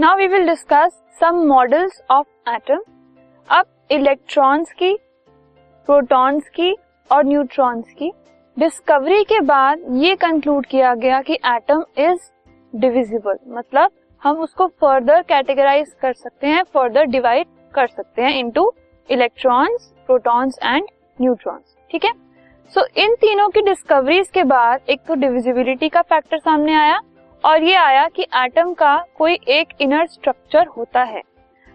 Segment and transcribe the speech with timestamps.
[0.00, 2.82] Now we will discuss some models of atom
[3.48, 4.92] अब electrons की
[5.88, 6.72] protons की
[7.10, 8.10] और न्यूट्रॉन्स की।
[8.56, 12.30] डिस्कवरी के बाद ये कंक्लूड किया गया कि एटम इज़
[12.72, 13.90] डिविजिबल मतलब
[14.22, 18.70] हम उसको फर्दर कैटेगराइज कर सकते हैं फर्दर डिवाइड कर सकते हैं into
[19.08, 20.88] electrons protons and
[21.20, 22.12] neutrons ठीक है?
[22.74, 27.00] सो इन तीनों की डिस्कवरीज के बाद एक तो डिविजिबिलिटी का फैक्टर सामने आया।
[27.44, 31.22] और ये आया कि एटम का कोई एक इनर स्ट्रक्चर होता है।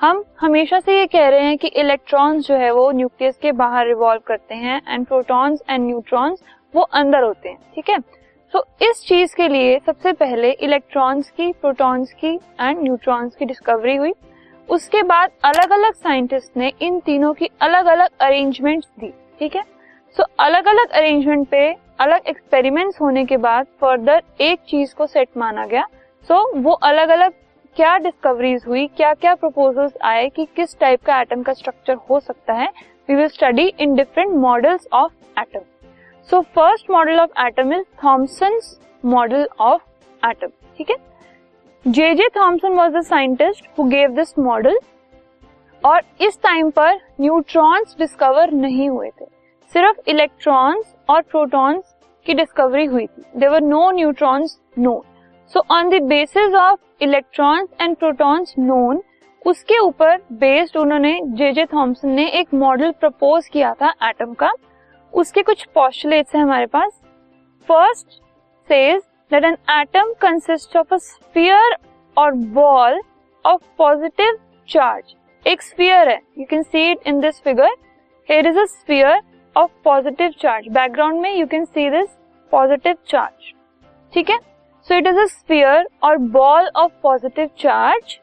[0.00, 3.86] हम हमेशा से ये कह रहे हैं कि इलेक्ट्रॉन्स जो है वो न्यूक्लियस के बाहर
[3.86, 6.42] रिवॉल्व करते हैं एंड प्रोटॉन्स एंड न्यूट्रॉन्स
[6.74, 7.98] वो अंदर होते हैं ठीक है?
[7.98, 13.44] सो so, इस चीज़ के लिए सबसे पहले इलेक्ट्रॉन्स की प्रोटॉन्स की एंड न्यूट्रॉन्स की
[13.44, 14.12] डिस्कवरी हुई।
[14.68, 19.62] उसके बाद अलग अलग साइंटिस्ट ने इन तीनों की अलग अलग अरेंजमेंट दी ठीक है?
[20.16, 25.06] सो so, अलग अलग अरेंजमेंट पे अलग एक्सपेरिमेंट्स होने के बाद फर्दर एक चीज़ को
[25.06, 25.84] सेट माना गया।
[26.28, 27.32] सो so, वो अलग अलग
[27.76, 32.20] क्या डिस्कवरीज हुई क्या क्या प्रपोजल्स आए कि किस टाइप का एटम का स्ट्रक्चर हो
[32.20, 32.68] सकता है
[33.08, 35.60] we will study in different models of atom
[36.28, 38.60] so first model of atom is Thomson
[39.04, 39.82] model of
[40.22, 40.96] atom ठीक है?
[41.84, 44.78] J J Thomson was the scientist who gave this model
[45.82, 49.24] और इस time पर neutrons discover नहीं हुए थे।
[49.72, 51.94] सिर्फ़ electrons और प्रोटॉन्स
[52.26, 53.22] की डिस्कवरी हुई थी.
[53.36, 55.02] There no neutrons known
[55.54, 59.02] so on the basis of electrons and protons known
[59.46, 64.50] उसके ऊपर बेस्ड उन्होंने जे जे थॉमसन ने एक मॉडल प्रपोज किया था एटम का.
[65.12, 66.90] उसके कुछ पॉस्टुलेट्स हैं हमारे पास.
[67.68, 68.08] First
[68.70, 71.76] says that an atom consist of a sphere
[72.16, 73.00] और बॉल
[73.44, 74.38] ऑफ़ पॉजिटिव
[74.68, 75.14] चार्ज
[75.46, 76.20] एक स्फीयर है.
[76.38, 77.70] You can see it in this figure
[78.28, 79.20] here is a sphere
[79.56, 82.08] of positive charge background में you can see this
[82.52, 83.52] positive charge
[84.12, 84.38] ठीक है?
[84.88, 88.18] So it is a sphere और ball of positive charge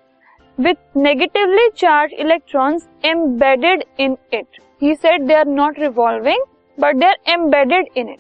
[0.58, 6.46] with negatively charged electrons embedded in it he said they are not revolving
[6.78, 8.20] but they are embedded in it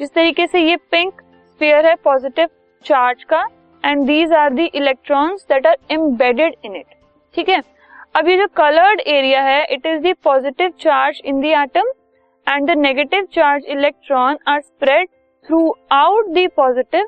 [0.00, 2.48] जिस तरीके से ये pink sphere है positive
[2.84, 3.46] charge का
[3.84, 6.94] and these are the electrons that are embedded in it
[7.34, 7.62] ठीक है?
[8.16, 11.90] अब ये जो कलर्ड एरिया है it is the positive charge in the atom
[12.46, 15.08] and the negative charge electron are spread
[15.92, 17.06] throughout the positive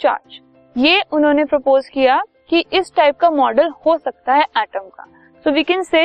[0.00, 0.40] charge
[0.76, 5.04] ये उन्होंने propose किया कि इस टाइप का मॉडल हो सकता है एटम का।
[5.44, 6.04] So we can say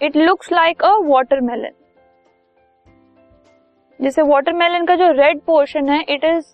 [0.00, 1.72] it looks like a watermelon
[4.00, 6.44] जैसे वाटरमेलन का जो रेड पोर्शन है it is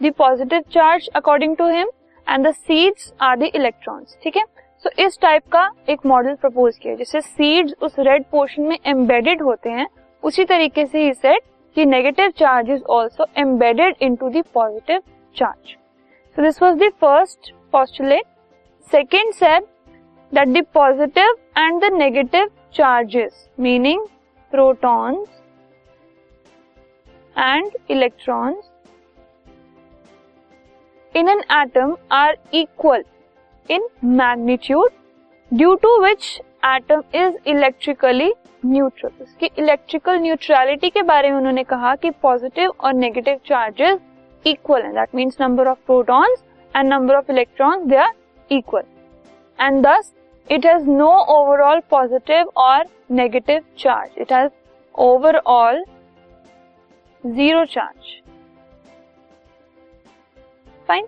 [0.00, 1.90] the positive charge according to him
[2.26, 4.44] and the seeds are the electrons ठीक है?
[4.84, 9.42] सो इस टाइप का एक मॉडल प्रपोज किया जैसे सीड्स उस रेड पोर्शन में एम्बेडेड
[9.42, 9.86] होते हैं
[10.22, 11.42] उसी तरीके से ही सेट
[11.76, 15.00] कि negative charge is also embedded into positive
[15.36, 15.76] charge
[16.36, 18.24] so this was the first postulate
[18.92, 19.66] second said
[20.32, 24.06] that the positive and the negative charges meaning
[24.52, 25.40] protons
[27.36, 28.64] and electrons,
[31.14, 33.02] in an atom are equal
[33.68, 34.92] in magnitude
[35.50, 38.32] due to which atom is electrically
[38.64, 43.98] neutral इसकी electrical neutrality के बारे में उन्होंने कहा कि positive और negative charges
[44.44, 46.42] equal है। That means number of protons
[46.74, 48.12] and number of electrons they are
[48.50, 48.82] equal
[49.58, 50.12] and thus
[50.48, 54.50] it has no overall positive और negative charge it has
[54.94, 55.82] overall
[57.24, 58.12] zero charge
[60.88, 61.06] fine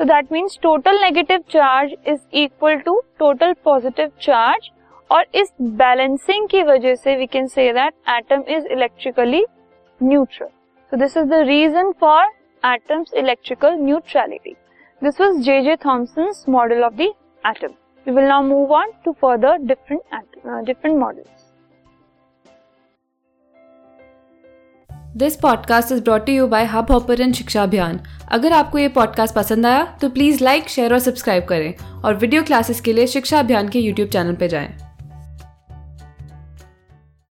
[0.00, 4.70] so that means total negative charge is equal to total positive charge
[5.10, 9.44] और इस balancing की वजह से we can से that atom is electrically
[10.00, 10.48] neutral
[10.92, 12.26] so this is the reason for
[12.62, 14.54] atoms electrical neutrality
[15.02, 17.12] this was J J Thomson model of the
[17.44, 17.74] atom
[18.06, 21.48] we will now move on to further different different models
[25.16, 27.98] this podcast is brought you by Hubhopper Shiksha Abhiyan
[28.32, 32.42] अगर आपको ये podcast पसंद आया तो please like share और subscribe करें और video
[32.42, 34.89] classes के लिए शिक्षा अभियान के यूट्यूब चैनल पर जाएँ।